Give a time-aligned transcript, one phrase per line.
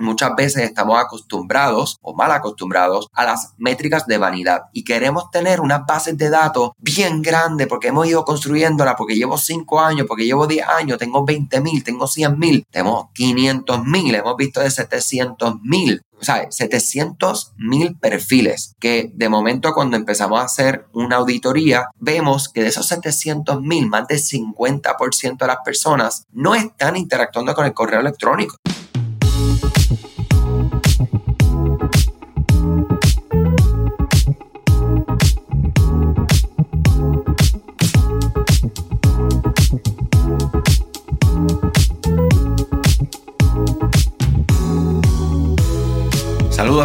[0.00, 5.60] muchas veces estamos acostumbrados o mal acostumbrados a las métricas de vanidad y queremos tener
[5.60, 10.24] unas bases de datos bien grandes porque hemos ido construyéndola, porque llevo 5 años, porque
[10.24, 14.70] llevo 10 años, tengo 20 mil, tengo 100 mil, tengo 500 mil, hemos visto de
[14.70, 21.16] 700 mil o sea, 700 mil perfiles que de momento cuando empezamos a hacer una
[21.16, 26.96] auditoría, vemos que de esos 700 mil, más del 50% de las personas no están
[26.96, 28.56] interactuando con el correo electrónico.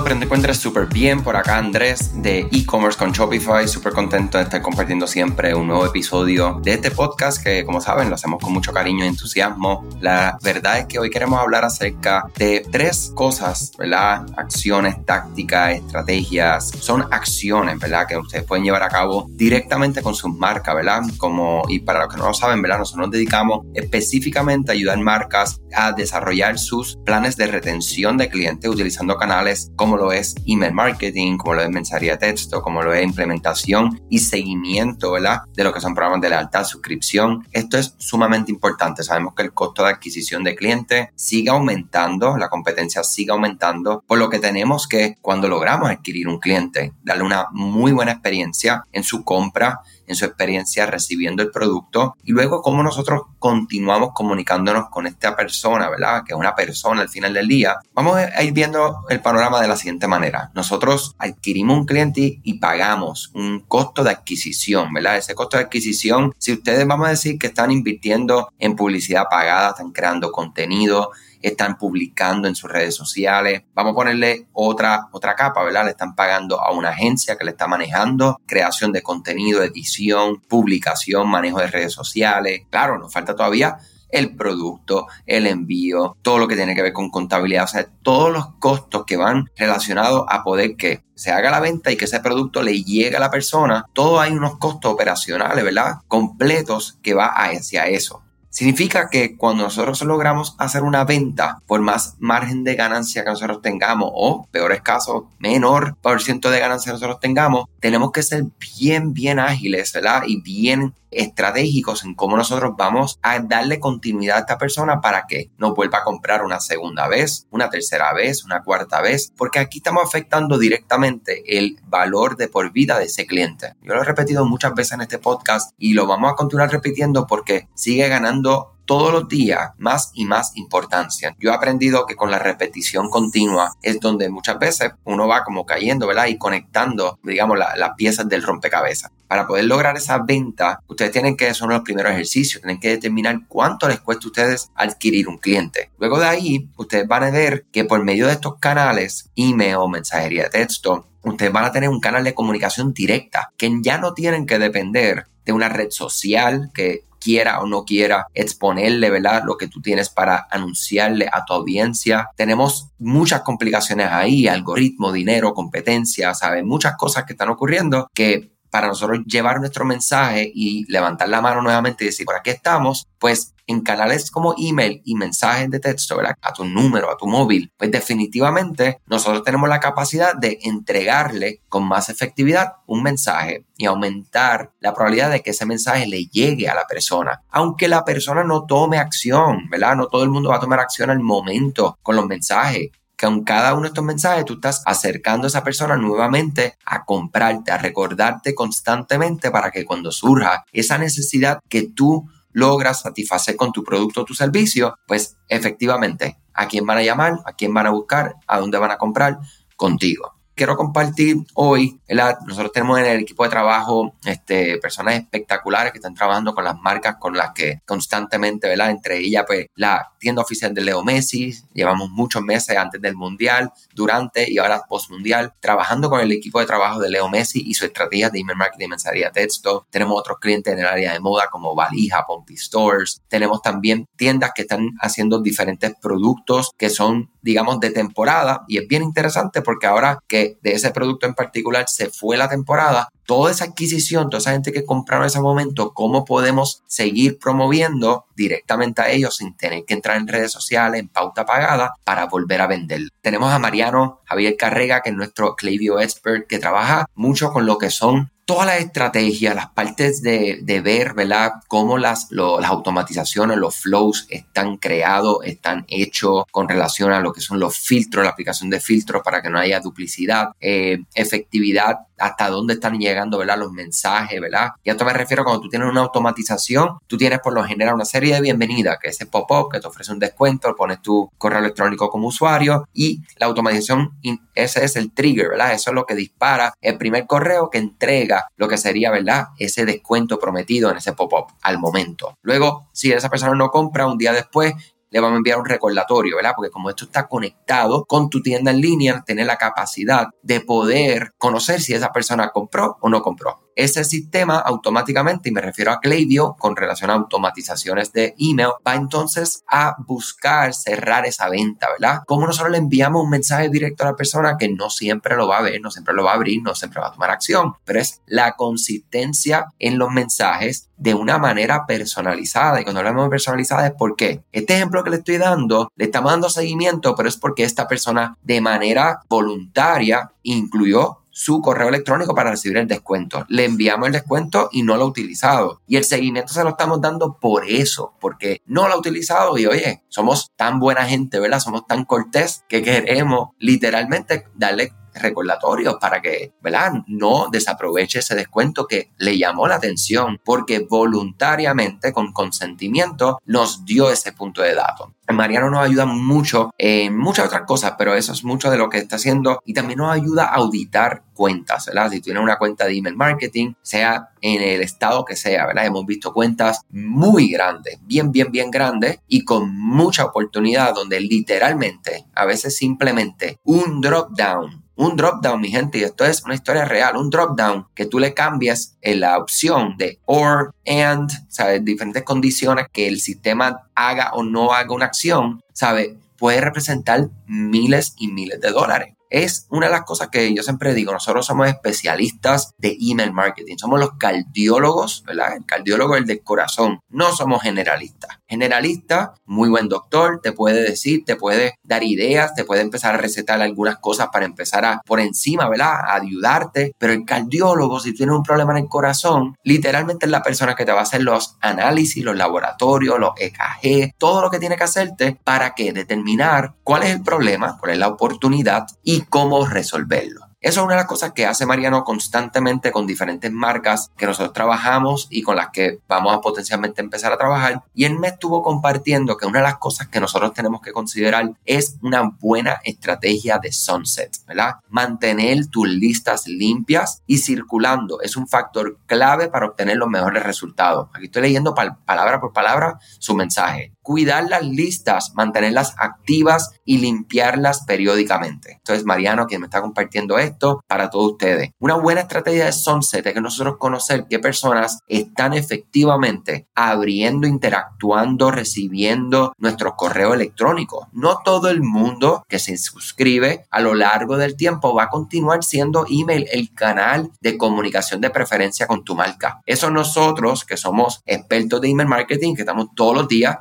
[0.06, 1.24] Que te encuentres súper bien.
[1.24, 3.68] Por acá Andrés de e-commerce con Shopify.
[3.68, 8.10] Súper contento de estar compartiendo siempre un nuevo episodio de este podcast que, como saben,
[8.10, 9.84] lo hacemos con mucho cariño y entusiasmo.
[10.02, 14.28] La verdad es que hoy queremos hablar acerca de tres cosas, ¿verdad?
[14.38, 16.70] Acciones, tácticas, estrategias.
[16.80, 18.06] Son acciones, ¿verdad?
[18.08, 21.02] Que ustedes pueden llevar a cabo directamente con sus marcas, ¿verdad?
[21.18, 22.78] Como, y para los que no lo saben, ¿verdad?
[22.78, 28.70] Nosotros nos dedicamos específicamente a ayudar marcas a desarrollar sus planes de retención de clientes
[28.70, 33.04] utilizando canales como lo es email marketing, como lo es mensajería texto, como lo es
[33.04, 35.42] implementación y seguimiento, ¿verdad?
[35.54, 37.48] De lo que son programas de lealtad, suscripción.
[37.52, 39.04] Esto es sumamente importante.
[39.04, 44.18] Sabemos que el costo de adquisición de clientes sigue aumentando, la competencia sigue aumentando, por
[44.18, 49.04] lo que tenemos que, cuando logramos adquirir un cliente, darle una muy buena experiencia en
[49.04, 55.08] su compra, en su experiencia recibiendo el producto y luego cómo nosotros continuamos comunicándonos con
[55.08, 56.24] esta persona, ¿verdad?
[56.26, 57.78] Que es una persona al final del día.
[57.94, 60.52] Vamos a ir viendo el panorama de la siguiente manera.
[60.54, 65.18] Nosotros adquirimos un cliente y pagamos un costo de adquisición, ¿verdad?
[65.18, 69.70] Ese costo de adquisición, si ustedes vamos a decir que están invirtiendo en publicidad pagada,
[69.70, 71.12] están creando contenido,
[71.48, 73.64] están publicando en sus redes sociales.
[73.74, 75.86] Vamos a ponerle otra, otra capa, ¿verdad?
[75.86, 81.30] Le están pagando a una agencia que le está manejando creación de contenido, edición, publicación,
[81.30, 82.64] manejo de redes sociales.
[82.70, 83.78] Claro, nos falta todavía
[84.10, 88.32] el producto, el envío, todo lo que tiene que ver con contabilidad, o sea, todos
[88.32, 92.20] los costos que van relacionados a poder que se haga la venta y que ese
[92.22, 95.98] producto le llegue a la persona, todo hay unos costos operacionales, ¿verdad?
[96.08, 98.24] Completos que va hacia eso.
[98.56, 103.62] Significa que cuando nosotros logramos hacer una venta, por más margen de ganancia que nosotros
[103.62, 108.46] tengamos, o peores casos, menor por ciento de ganancia que nosotros tengamos, tenemos que ser
[108.80, 110.24] bien, bien ágiles, ¿verdad?
[110.26, 115.50] Y bien estratégicos en cómo nosotros vamos a darle continuidad a esta persona para que
[115.58, 119.80] nos vuelva a comprar una segunda vez, una tercera vez, una cuarta vez, porque aquí
[119.80, 123.74] estamos afectando directamente el valor de por vida de ese cliente.
[123.82, 127.28] Yo lo he repetido muchas veces en este podcast y lo vamos a continuar repitiendo
[127.28, 131.36] porque sigue ganando todos los días más y más importancia.
[131.40, 135.66] Yo he aprendido que con la repetición continua es donde muchas veces uno va como
[135.66, 136.28] cayendo, ¿verdad?
[136.28, 139.12] Y conectando, digamos, las piezas del rompecabezas.
[139.28, 143.40] Para poder lograr esa venta, ustedes tienen que, son los primeros ejercicios, tienen que determinar
[143.48, 145.92] cuánto les cuesta a ustedes adquirir un cliente.
[145.98, 150.44] Luego de ahí, ustedes van a ver que por medio de estos canales, email, mensajería
[150.44, 154.46] de texto, ustedes van a tener un canal de comunicación directa, que ya no tienen
[154.46, 159.42] que depender de una red social que quiera o no quiera exponerle, ¿verdad?
[159.44, 162.30] Lo que tú tienes para anunciarle a tu audiencia.
[162.36, 166.64] Tenemos muchas complicaciones ahí, algoritmo, dinero, competencia, ¿sabes?
[166.64, 171.64] Muchas cosas que están ocurriendo que para nosotros llevar nuestro mensaje y levantar la mano
[171.64, 176.18] nuevamente y decir, por aquí estamos, pues en canales como email y mensajes de texto,
[176.18, 176.36] ¿verdad?
[176.42, 181.88] A tu número, a tu móvil, pues definitivamente nosotros tenemos la capacidad de entregarle con
[181.88, 186.76] más efectividad un mensaje y aumentar la probabilidad de que ese mensaje le llegue a
[186.76, 187.42] la persona.
[187.50, 189.96] Aunque la persona no tome acción, ¿verdad?
[189.96, 193.44] No todo el mundo va a tomar acción al momento con los mensajes que con
[193.44, 197.78] cada uno de estos mensajes tú estás acercando a esa persona nuevamente a comprarte, a
[197.78, 204.22] recordarte constantemente para que cuando surja esa necesidad que tú logras satisfacer con tu producto
[204.22, 207.34] o tu servicio, pues efectivamente, ¿a quién van a llamar?
[207.46, 208.36] ¿A quién van a buscar?
[208.48, 209.40] ¿A dónde van a comprar?
[209.76, 212.00] Contigo quiero compartir hoy,
[212.46, 216.80] nosotros tenemos en el equipo de trabajo este, personas espectaculares que están trabajando con las
[216.80, 218.90] marcas con las que constantemente, ¿verdad?
[218.90, 223.72] Entre ellas, pues la tienda oficial de Leo Messi, llevamos muchos meses antes del Mundial,
[223.94, 227.74] durante y ahora post Mundial, trabajando con el equipo de trabajo de Leo Messi y
[227.74, 229.86] su estrategia de email marketing y mensajería texto.
[229.90, 233.22] Tenemos otros clientes en el área de moda como Valija, Pompey Stores.
[233.28, 238.88] Tenemos también tiendas que están haciendo diferentes productos que son, digamos, de temporada y es
[238.88, 243.52] bien interesante porque ahora que de, ese producto en particular se fue la temporada, toda
[243.52, 249.02] esa adquisición, toda esa gente que compraron en ese momento, cómo podemos seguir promoviendo directamente
[249.02, 252.68] a ellos sin tener que entrar en redes sociales, en pauta pagada, para volver a
[252.68, 253.02] vender.
[253.22, 257.78] Tenemos a Mariano Javier Carrega, que es nuestro Klaviyo expert, que trabaja mucho con lo
[257.78, 261.54] que son todas las estrategias, las partes de, de ver, ¿verdad?
[261.68, 267.42] Cómo las, las automatizaciones, los flows están creados, están hechos con relación a lo que
[267.42, 272.50] son los filtros, la aplicación de filtros para que no haya duplicidad, eh, efectividad, hasta
[272.50, 273.58] dónde están llegando, ¿verdad?
[273.58, 274.70] Los mensajes, ¿verdad?
[274.84, 277.96] Y a esto me refiero cuando tú tienes una automatización, tú tienes por lo general
[277.96, 281.30] una serie de bienvenidas, que es ese pop-up que te ofrece un descuento, pones tu
[281.38, 284.12] correo electrónico como usuario y la automatización,
[284.54, 285.74] ese es el trigger, ¿verdad?
[285.74, 289.48] Eso es lo que dispara el primer correo que entrega lo que sería, ¿verdad?
[289.58, 292.38] Ese descuento prometido en ese pop-up al momento.
[292.42, 294.74] Luego, si esa persona no compra, un día después
[295.16, 296.52] le vamos a enviar un recordatorio, ¿verdad?
[296.56, 301.34] Porque como esto está conectado con tu tienda en línea, tener la capacidad de poder
[301.38, 306.00] conocer si esa persona compró o no compró ese sistema automáticamente, y me refiero a
[306.00, 312.22] Klaviyo con relación a automatizaciones de email, va entonces a buscar cerrar esa venta, ¿verdad?
[312.26, 315.60] Como nosotros le enviamos un mensaje directo a la persona que no siempre lo va
[315.60, 318.00] a ver, no siempre lo va a abrir, no siempre va a tomar acción, pero
[318.00, 322.80] es la consistencia en los mensajes de una manera personalizada.
[322.80, 326.32] Y cuando hablamos de personalizada es porque este ejemplo que le estoy dando, le estamos
[326.32, 332.52] dando seguimiento, pero es porque esta persona de manera voluntaria incluyó su correo electrónico para
[332.52, 333.46] recibir el descuento.
[333.50, 335.82] Le enviamos el descuento y no lo ha utilizado.
[335.86, 339.66] Y el seguimiento se lo estamos dando por eso, porque no lo ha utilizado y
[339.66, 341.60] oye, somos tan buena gente, ¿verdad?
[341.60, 346.94] Somos tan cortés que queremos literalmente darle recordatorios para que, ¿verdad?
[347.08, 354.10] No desaproveche ese descuento que le llamó la atención porque voluntariamente, con consentimiento, nos dio
[354.10, 355.16] ese punto de dato.
[355.34, 359.00] Mariano nos ayuda mucho en muchas otras cosas, pero eso es mucho de lo que
[359.00, 362.12] está haciendo y también nos ayuda a auditar cuentas, ¿verdad?
[362.12, 365.86] Si tienes una cuenta de email marketing, sea en el estado que sea, ¿verdad?
[365.86, 372.26] Hemos visto cuentas muy grandes, bien, bien, bien grandes y con mucha oportunidad donde literalmente,
[372.36, 376.56] a veces simplemente un drop down un drop down, mi gente, y esto es una
[376.56, 381.30] historia real, un drop down que tú le cambias en la opción de or, and,
[381.50, 381.84] ¿sabes?
[381.84, 386.14] Diferentes condiciones que el sistema haga o no haga una acción, ¿sabes?
[386.38, 390.94] Puede representar miles y miles de dólares es una de las cosas que yo siempre
[390.94, 395.58] digo, nosotros somos especialistas de email marketing, somos los cardiólogos, ¿verdad?
[395.58, 398.40] El cardiólogo es el del corazón, no somos generalistas.
[398.48, 403.18] Generalista, muy buen doctor, te puede decir, te puede dar ideas, te puede empezar a
[403.18, 405.94] recetar algunas cosas para empezar a por encima, ¿verdad?
[405.94, 410.44] A ayudarte, pero el cardiólogo, si tienes un problema en el corazón, literalmente es la
[410.44, 414.60] persona que te va a hacer los análisis, los laboratorios, los EKG, todo lo que
[414.60, 419.22] tiene que hacerte para que determinar cuál es el problema, cuál es la oportunidad y
[419.22, 420.45] cómo resolverlo.
[420.66, 424.52] Eso es una de las cosas que hace Mariano constantemente con diferentes marcas que nosotros
[424.52, 427.84] trabajamos y con las que vamos a potencialmente empezar a trabajar.
[427.94, 431.52] Y él me estuvo compartiendo que una de las cosas que nosotros tenemos que considerar
[431.66, 434.78] es una buena estrategia de sunset, ¿verdad?
[434.90, 441.10] Mantener tus listas limpias y circulando es un factor clave para obtener los mejores resultados.
[441.14, 447.86] Aquí estoy leyendo palabra por palabra su mensaje cuidar las listas, mantenerlas activas y limpiarlas
[447.88, 448.74] periódicamente.
[448.74, 450.55] Entonces, Mariano, quien me está compartiendo esto
[450.88, 451.72] para todos ustedes.
[451.80, 458.52] Una buena estrategia de Sunset es que nosotros conocer qué personas están efectivamente abriendo, interactuando,
[458.52, 461.08] recibiendo nuestro correo electrónico.
[461.12, 465.64] No todo el mundo que se suscribe a lo largo del tiempo va a continuar
[465.64, 469.62] siendo email el canal de comunicación de preferencia con tu marca.
[469.66, 473.58] Eso nosotros, que somos expertos de email marketing, que estamos todos los días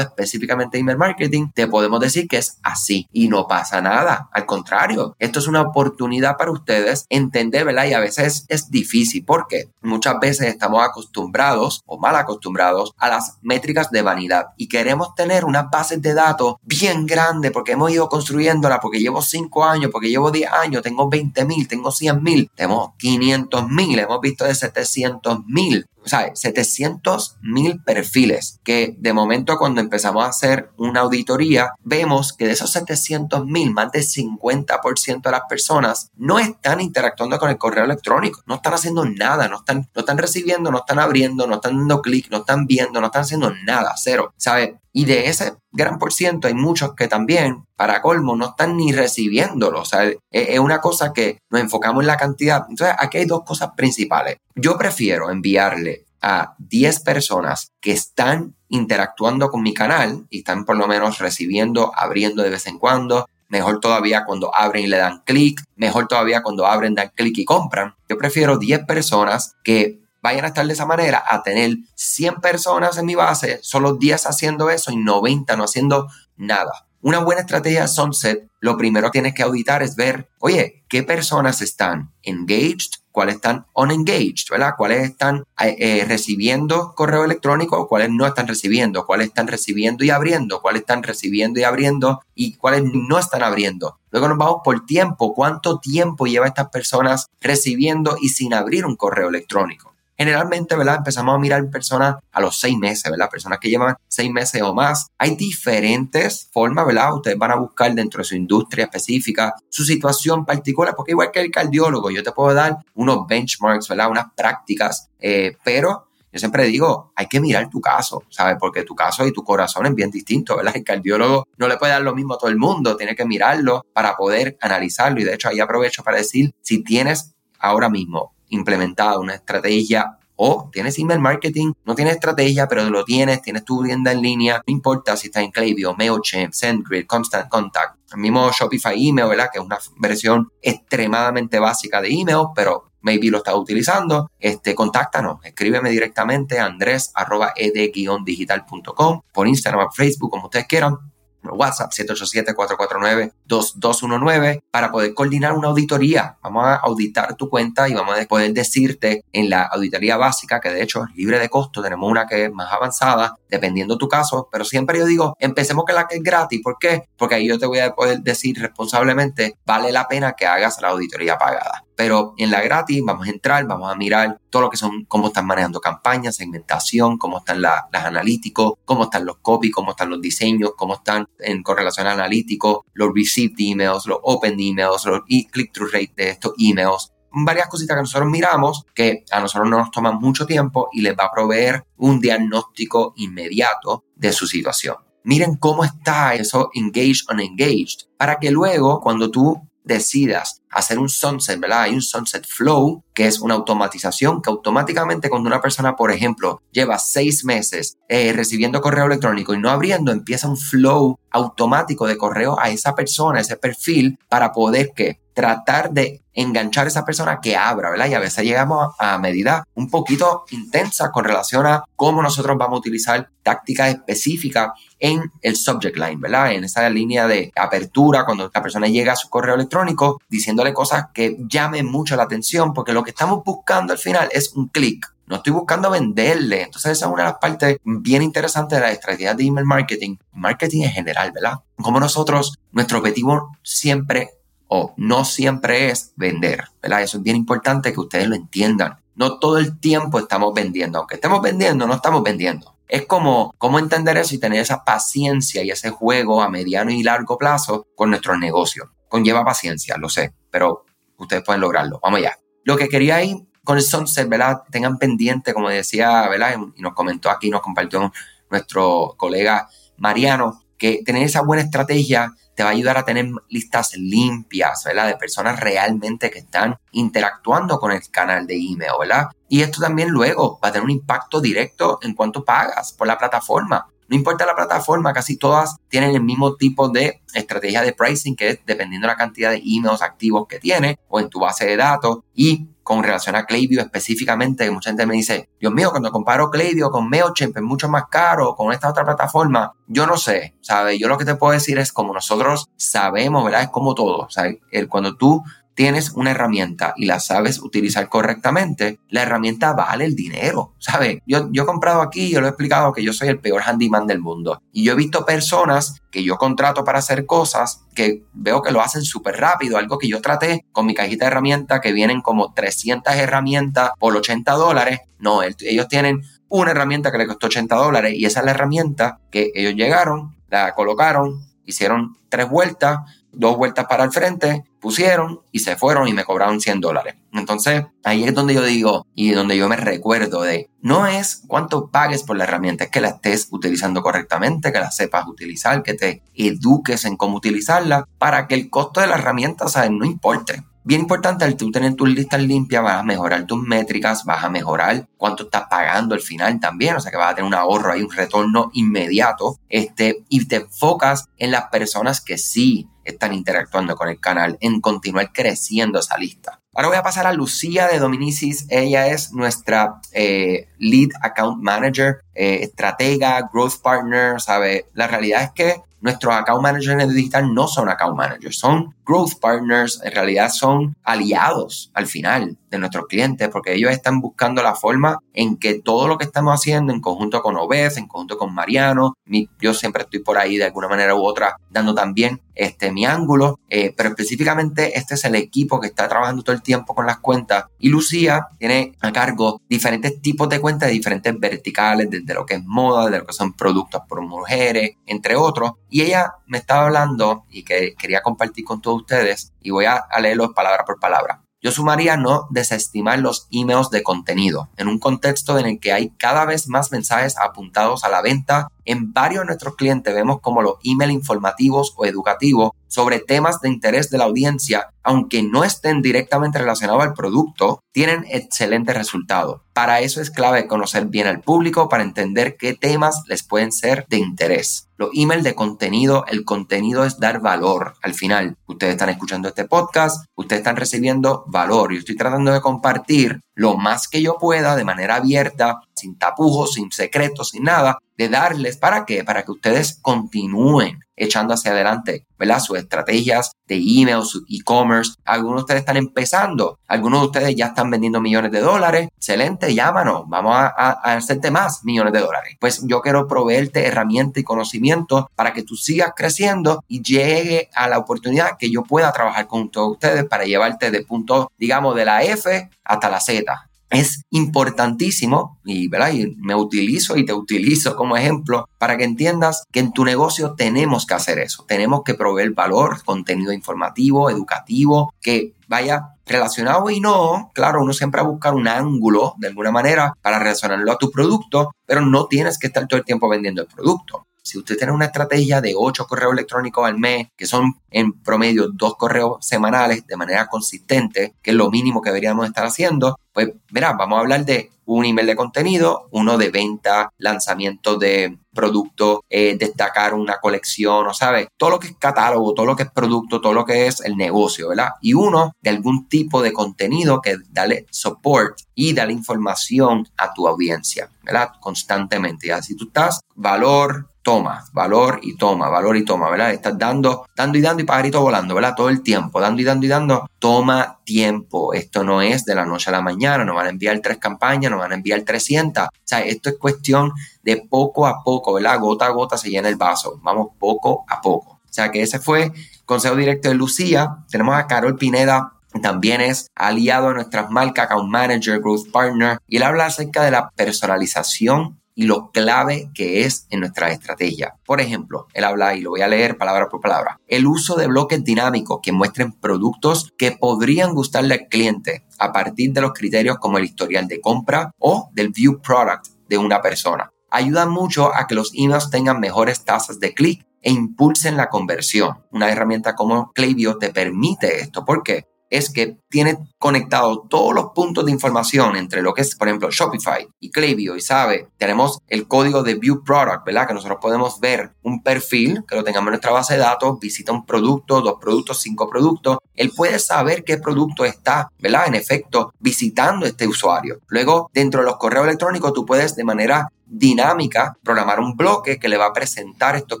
[0.00, 4.28] específicamente email marketing, te podemos decir que es así y no pasa nada.
[4.32, 7.86] Al contrario, esto es una oportunidad para ustedes entender, ¿verdad?
[7.86, 13.38] Y a veces es difícil porque muchas veces estamos acostumbrados o mal acostumbrados a las
[13.42, 18.08] métricas de vanidad y queremos tener unas bases de datos bien grandes porque hemos ido
[18.08, 22.50] construyéndola, porque llevo 5 años, porque llevo 10 años, tengo 20 mil, tengo 100 mil,
[22.54, 29.12] tenemos 500 mil, hemos visto de 700 mil o sea, 700 mil perfiles que de
[29.12, 34.02] momento cuando empezamos a hacer una auditoría, vemos que de esos 700 mil, más del
[34.02, 39.48] 50% de las personas no están interactuando con el correo electrónico, no están haciendo nada,
[39.48, 43.00] no están, no están recibiendo, no están abriendo, no están dando clic, no están viendo,
[43.00, 44.70] no están haciendo nada, cero, ¿sabes?
[44.92, 48.92] Y de ese gran por ciento hay muchos que también, para colmo, no están ni
[48.92, 49.80] recibiéndolo.
[49.80, 52.66] O sea, es una cosa que nos enfocamos en la cantidad.
[52.68, 54.36] Entonces, aquí hay dos cosas principales.
[54.54, 60.76] Yo prefiero enviarle a 10 personas que están interactuando con mi canal y están por
[60.76, 65.22] lo menos recibiendo, abriendo de vez en cuando, mejor todavía cuando abren y le dan
[65.26, 67.94] clic, mejor todavía cuando abren, dan clic y compran.
[68.08, 72.96] Yo prefiero 10 personas que vayan a estar de esa manera a tener 100 personas
[72.96, 76.86] en mi base, solo 10 haciendo eso y 90 no haciendo nada.
[77.04, 81.60] Una buena estrategia Sunset, lo primero que tienes que auditar es ver, oye, ¿qué personas
[81.60, 82.92] están engaged?
[83.10, 84.46] ¿Cuáles están unengaged?
[84.48, 84.74] ¿Verdad?
[84.78, 87.88] ¿Cuáles están eh, eh, recibiendo correo electrónico?
[87.88, 89.04] ¿Cuáles no están recibiendo?
[89.04, 90.62] ¿Cuáles están recibiendo y abriendo?
[90.62, 92.22] ¿Cuáles están recibiendo y abriendo?
[92.36, 93.98] ¿Y cuáles no están abriendo?
[94.12, 95.34] Luego nos vamos por tiempo.
[95.34, 99.91] ¿Cuánto tiempo lleva estas personas recibiendo y sin abrir un correo electrónico?
[100.16, 100.96] Generalmente, ¿verdad?
[100.98, 103.30] Empezamos a mirar personas a los seis meses, ¿verdad?
[103.30, 105.08] Personas que llevan seis meses o más.
[105.18, 107.14] Hay diferentes formas, ¿verdad?
[107.14, 111.40] Ustedes van a buscar dentro de su industria específica su situación particular, porque igual que
[111.40, 114.10] el cardiólogo, yo te puedo dar unos benchmarks, ¿verdad?
[114.10, 118.56] Unas prácticas, eh, pero yo siempre digo, hay que mirar tu caso, ¿sabes?
[118.58, 120.74] Porque tu caso y tu corazón es bien distinto, ¿verdad?
[120.76, 123.84] El cardiólogo no le puede dar lo mismo a todo el mundo, tiene que mirarlo
[123.92, 125.20] para poder analizarlo.
[125.20, 130.70] Y de hecho ahí aprovecho para decir, si tienes ahora mismo implementado una estrategia o
[130.72, 134.72] tienes email marketing, no tienes estrategia, pero lo tienes, tienes tu tienda en línea, no
[134.72, 139.30] importa si está en Klaviyo, MailChimp, SendGrid, Constant Contact, el mismo Shopify Email.
[139.52, 145.38] Que es una versión extremadamente básica de email, pero maybe lo estás utilizando, este, contáctanos,
[145.44, 151.11] escríbeme directamente a andres.ed-digital.com por Instagram, Facebook, como ustedes quieran
[151.50, 156.36] WhatsApp 787-449-2219 para poder coordinar una auditoría.
[156.42, 160.70] Vamos a auditar tu cuenta y vamos a poder decirte en la auditoría básica, que
[160.70, 164.48] de hecho es libre de costo, tenemos una que es más avanzada, dependiendo tu caso,
[164.50, 166.60] pero siempre yo digo, empecemos con la que es gratis.
[166.62, 167.08] ¿Por qué?
[167.16, 170.88] Porque ahí yo te voy a poder decir responsablemente, vale la pena que hagas la
[170.88, 171.84] auditoría pagada.
[172.02, 175.28] Pero en la gratis vamos a entrar, vamos a mirar todo lo que son, cómo
[175.28, 180.20] están manejando campañas, segmentación, cómo están las analíticos, cómo están los copy, cómo están los
[180.20, 185.20] diseños, cómo están en correlación analítico, los received emails, los open emails, los
[185.52, 189.92] click-through rate de estos emails varias cositas que nosotros miramos que a nosotros no nos
[189.92, 194.96] toman mucho tiempo y les va a proveer un diagnóstico inmediato de su situación.
[195.22, 201.60] Miren cómo está eso engaged unengaged para que luego cuando tú decidas hacer un sunset,
[201.60, 201.82] ¿verdad?
[201.82, 206.60] Hay un sunset flow, que es una automatización que automáticamente cuando una persona, por ejemplo,
[206.72, 212.16] lleva seis meses eh, recibiendo correo electrónico y no abriendo, empieza un flow automático de
[212.16, 217.40] correo a esa persona, ese perfil, para poder que tratar de enganchar a esa persona
[217.40, 218.08] que abra, ¿verdad?
[218.08, 222.76] Y a veces llegamos a medida un poquito intensa con relación a cómo nosotros vamos
[222.76, 226.52] a utilizar tácticas específicas en el subject line, ¿verdad?
[226.52, 230.20] En esa línea de apertura, cuando la persona llega a su correo electrónico
[230.62, 234.52] diciéndole cosas que llamen mucho la atención, porque lo que estamos buscando al final es
[234.54, 235.06] un clic.
[235.26, 236.62] No estoy buscando venderle.
[236.62, 240.16] Entonces, esa es una de las partes bien interesantes de la estrategia de email marketing,
[240.32, 241.60] marketing en general, ¿verdad?
[241.76, 244.30] Como nosotros, nuestro objetivo siempre
[244.68, 247.02] o no siempre es vender, ¿verdad?
[247.02, 248.98] Eso es bien importante que ustedes lo entiendan.
[249.14, 250.98] No todo el tiempo estamos vendiendo.
[250.98, 252.74] Aunque estemos vendiendo, no estamos vendiendo.
[252.88, 257.02] Es como cómo entender eso y tener esa paciencia y ese juego a mediano y
[257.02, 258.88] largo plazo con nuestros negocios.
[259.08, 260.84] Conlleva paciencia, lo sé, pero
[261.16, 261.98] ustedes pueden lograrlo.
[262.00, 262.38] Vamos allá.
[262.62, 264.62] Lo que quería ir con el sunset, ¿verdad?
[264.70, 266.54] Tengan pendiente, como decía, ¿verdad?
[266.76, 268.12] Y nos comentó aquí, nos compartió
[268.50, 273.96] nuestro colega Mariano, que tener esa buena estrategia te va a ayudar a tener listas
[273.96, 275.06] limpias, ¿verdad?
[275.06, 279.28] De personas realmente que están interactuando con el canal de email, ¿verdad?
[279.48, 283.16] Y esto también luego va a tener un impacto directo en cuánto pagas por la
[283.16, 283.86] plataforma.
[284.12, 288.50] No importa la plataforma, casi todas tienen el mismo tipo de estrategia de pricing, que
[288.50, 291.78] es dependiendo de la cantidad de emails activos que tiene o en tu base de
[291.78, 292.18] datos.
[292.34, 296.90] Y con relación a Klaviyo específicamente, mucha gente me dice, Dios mío, cuando comparo Klaviyo
[296.90, 300.98] con MailChimp es mucho más caro, con esta otra plataforma, yo no sé, ¿sabes?
[300.98, 303.62] Yo lo que te puedo decir es como nosotros sabemos, ¿verdad?
[303.62, 304.58] Es como todo, ¿sabes?
[304.70, 305.42] El, cuando tú
[305.82, 311.18] tienes una herramienta y la sabes utilizar correctamente, la herramienta vale el dinero, ¿sabes?
[311.26, 314.20] Yo, he comprado aquí, yo lo he explicado que yo soy el peor handyman del
[314.20, 314.62] mundo.
[314.70, 318.80] Y yo he visto personas que yo contrato para hacer cosas que veo que lo
[318.80, 322.52] hacen súper rápido, algo que yo traté con mi cajita de herramientas que vienen como
[322.52, 325.00] 300 herramientas por 80 dólares.
[325.18, 329.18] No, ellos tienen una herramienta que le costó 80 dólares y esa es la herramienta
[329.32, 333.00] que ellos llegaron, la colocaron, hicieron tres vueltas,
[333.32, 337.14] dos vueltas para el frente, pusieron y se fueron y me cobraron 100 dólares.
[337.32, 341.88] Entonces, ahí es donde yo digo y donde yo me recuerdo de, no es cuánto
[341.90, 345.94] pagues por la herramienta, es que la estés utilizando correctamente, que la sepas utilizar, que
[345.94, 349.90] te eduques en cómo utilizarla para que el costo de la herramienta, ¿sabes?
[349.90, 350.62] No importe.
[350.84, 354.48] Bien importante, al tú tener tus listas limpias, vas a mejorar tus métricas, vas a
[354.48, 357.92] mejorar cuánto estás pagando al final también, o sea que vas a tener un ahorro
[357.92, 363.96] ahí, un retorno inmediato, este, y te enfocas en las personas que sí están interactuando
[363.96, 366.60] con el canal, en continuar creciendo esa lista.
[366.74, 368.66] Ahora voy a pasar a Lucía de Dominicis.
[368.70, 374.86] Ella es nuestra eh, lead account manager, eh, estratega, growth partner, ¿sabe?
[374.94, 378.94] La realidad es que nuestros account managers en el digital no son account managers, son
[379.06, 384.62] growth partners, en realidad son aliados al final de nuestros clientes porque ellos están buscando
[384.62, 388.36] la forma en que todo lo que estamos haciendo en conjunto con Obed, en conjunto
[388.36, 389.14] con Mariano,
[389.60, 393.58] yo siempre estoy por ahí de alguna manera u otra dando también este, mi ángulo,
[393.68, 397.18] eh, pero específicamente este es el equipo que está trabajando todo el tiempo con las
[397.18, 402.46] cuentas y Lucía tiene a cargo diferentes tipos de cuentas de diferentes verticales, desde lo
[402.46, 406.58] que es moda, de lo que son productos por mujeres, entre otros, y ella me
[406.58, 411.00] estaba hablando y que quería compartir con todos ustedes y voy a, leerlos palabra por
[411.00, 411.42] palabra.
[411.60, 416.10] Yo sumaría no desestimar los emails de contenido en un contexto en el que hay
[416.18, 418.66] cada vez más mensajes apuntados a la venta.
[418.84, 423.70] En varios de nuestros clientes vemos como los emails informativos o educativos sobre temas de
[423.70, 429.62] interés de la audiencia, aunque no estén directamente relacionados al producto, tienen excelentes resultados.
[429.72, 434.04] Para eso es clave conocer bien al público para entender qué temas les pueden ser
[434.08, 434.88] de interés.
[434.98, 437.94] Los emails de contenido, el contenido es dar valor.
[438.02, 441.92] Al final, ustedes están escuchando este podcast, ustedes están recibiendo valor.
[441.92, 446.74] Yo estoy tratando de compartir lo más que yo pueda de manera abierta, sin tapujos,
[446.74, 452.26] sin secretos, sin nada, de darles para qué, para que ustedes continúen echando hacia adelante,
[452.38, 452.58] ¿verdad?
[452.58, 455.12] Sus estrategias de email, su e-commerce.
[455.24, 459.08] Algunos de ustedes están empezando, algunos de ustedes ya están vendiendo millones de dólares.
[459.16, 462.56] Excelente, llámanos, vamos a, a hacerte más millones de dólares.
[462.58, 467.88] Pues yo quiero proveerte herramientas y conocimientos para que tú sigas creciendo y llegue a
[467.88, 472.04] la oportunidad que yo pueda trabajar con todos ustedes para llevarte de punto, digamos, de
[472.04, 476.12] la F hasta la Z es importantísimo y, ¿verdad?
[476.12, 480.54] y me utilizo y te utilizo como ejemplo para que entiendas que en tu negocio
[480.54, 481.64] tenemos que hacer eso.
[481.68, 488.20] Tenemos que proveer valor, contenido informativo, educativo, que vaya relacionado y no, claro, uno siempre
[488.20, 492.26] va a buscar un ángulo de alguna manera para relacionarlo a tu producto, pero no
[492.26, 494.26] tienes que estar todo el tiempo vendiendo el producto.
[494.42, 498.68] Si usted tiene una estrategia de 8 correos electrónicos al mes, que son en promedio
[498.72, 503.50] dos correos semanales de manera consistente, que es lo mínimo que deberíamos estar haciendo, pues
[503.70, 509.24] verá, vamos a hablar de un email de contenido, uno de venta, lanzamiento de producto,
[509.30, 512.90] eh, destacar una colección, o sabes, todo lo que es catálogo, todo lo que es
[512.90, 514.90] producto, todo lo que es el negocio, ¿verdad?
[515.00, 520.46] Y uno de algún tipo de contenido que dale support y dale información a tu
[520.48, 521.52] audiencia, ¿verdad?
[521.60, 522.52] Constantemente.
[522.52, 526.52] Así tú estás, valor, toma, valor y toma, valor y toma, ¿verdad?
[526.52, 528.74] Estás dando, dando y dando y pajarito volando, ¿verdad?
[528.76, 531.74] Todo el tiempo, dando y dando y dando, toma tiempo.
[531.74, 534.70] Esto no es de la noche a la mañana, nos van a enviar tres campañas,
[534.70, 535.84] nos van a enviar 300.
[535.84, 538.78] O sea, esto es cuestión de poco a poco, ¿verdad?
[538.78, 541.60] Gota a gota se llena el vaso, vamos poco a poco.
[541.64, 542.52] O sea, que ese fue
[542.84, 544.18] consejo directo de Lucía.
[544.30, 549.56] Tenemos a Carol Pineda, también es aliado a nuestras marcas, account manager, growth partner, y
[549.56, 554.54] él habla acerca de la personalización y lo clave que es en nuestra estrategia.
[554.64, 557.86] Por ejemplo, él habla, y lo voy a leer palabra por palabra, el uso de
[557.86, 563.38] bloques dinámicos que muestren productos que podrían gustarle al cliente a partir de los criterios
[563.38, 567.10] como el historial de compra o del view product de una persona.
[567.30, 572.24] Ayuda mucho a que los emails tengan mejores tasas de clic e impulsen la conversión.
[572.30, 574.84] Una herramienta como Klaviyo te permite esto.
[574.84, 575.24] ¿Por qué?
[575.52, 579.70] Es que tiene conectado todos los puntos de información entre lo que es, por ejemplo,
[579.70, 583.68] Shopify y Klaviyo y sabe, tenemos el código de View Product, ¿verdad?
[583.68, 587.32] Que nosotros podemos ver un perfil, que lo tengamos en nuestra base de datos, visita
[587.32, 591.86] un producto, dos productos, cinco productos, él puede saber qué producto está, ¿verdad?
[591.86, 593.98] En efecto, visitando este usuario.
[594.06, 598.88] Luego, dentro de los correos electrónicos, tú puedes de manera dinámica, programar un bloque que
[598.88, 600.00] le va a presentar estos